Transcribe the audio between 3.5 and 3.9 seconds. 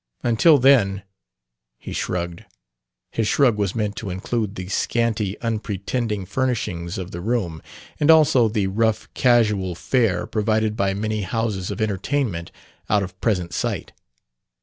was